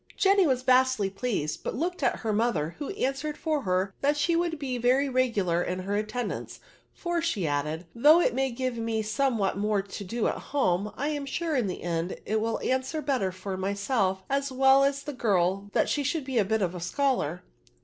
Jeiiny 0.17 0.47
vms 0.47 0.65
vastly 0.65 1.09
pleased, 1.11 1.61
but 1.63 1.75
looked 1.75 2.01
at 2.01 2.21
her 2.21 2.33
mother, 2.33 2.75
who 2.79 2.89
answered 2.89 3.37
for 3.37 3.61
her 3.61 3.93
that 4.01 4.17
she 4.17 4.35
would 4.35 4.57
be 4.57 4.79
very 4.79 5.07
regular 5.07 5.61
in 5.61 5.77
her 5.81 5.95
atten 5.95 6.29
dance 6.29 6.59
5" 6.93 6.99
for," 6.99 7.17
added 7.17 7.81
she, 7.81 7.85
though 7.99 8.19
it 8.19 8.33
may 8.33 8.49
give 8.49 8.77
me 8.79 9.03
somewhat 9.03 9.59
more 9.59 9.83
to 9.83 10.03
do 10.03 10.25
at 10.25 10.39
home, 10.57 10.91
I 10.97 11.09
am 11.09 11.27
sure 11.27 11.55
in 11.55 11.67
the 11.67 11.81
fend 11.81 12.13
it 12.25 12.39
wiU 12.39 12.65
answer 12.65 12.99
better 12.99 13.31
for 13.31 13.55
my 13.57 13.75
self 13.75 14.23
as 14.27 14.49
weU 14.49 14.87
as 14.87 15.03
the 15.03 15.13
girl 15.13 15.69
that 15.73 15.87
she 15.87 16.01
should 16.03 16.23
be 16.25 16.39
a 16.39 16.45
bit 16.45 16.63
of 16.63 16.73
a 16.73 16.79
scholar. 16.79 17.43